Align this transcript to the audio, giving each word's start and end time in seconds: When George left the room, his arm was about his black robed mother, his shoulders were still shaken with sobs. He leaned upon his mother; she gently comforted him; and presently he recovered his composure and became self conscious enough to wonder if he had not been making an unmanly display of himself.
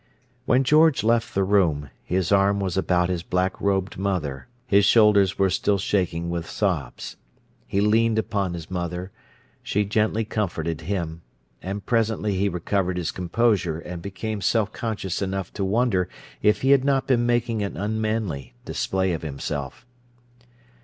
When 0.47 0.63
George 0.63 1.03
left 1.03 1.35
the 1.35 1.43
room, 1.43 1.91
his 2.03 2.31
arm 2.31 2.59
was 2.59 2.75
about 2.75 3.07
his 3.07 3.21
black 3.21 3.61
robed 3.61 3.99
mother, 3.99 4.47
his 4.65 4.83
shoulders 4.83 5.37
were 5.37 5.51
still 5.51 5.77
shaken 5.77 6.31
with 6.31 6.49
sobs. 6.49 7.17
He 7.67 7.81
leaned 7.81 8.17
upon 8.17 8.55
his 8.55 8.71
mother; 8.71 9.11
she 9.61 9.85
gently 9.85 10.25
comforted 10.25 10.81
him; 10.81 11.21
and 11.61 11.85
presently 11.85 12.35
he 12.35 12.49
recovered 12.49 12.97
his 12.97 13.11
composure 13.11 13.77
and 13.77 14.01
became 14.01 14.41
self 14.41 14.73
conscious 14.73 15.21
enough 15.21 15.53
to 15.53 15.63
wonder 15.63 16.09
if 16.41 16.61
he 16.61 16.71
had 16.71 16.83
not 16.83 17.05
been 17.05 17.27
making 17.27 17.61
an 17.61 17.77
unmanly 17.77 18.55
display 18.65 19.13
of 19.13 19.21
himself. 19.21 19.85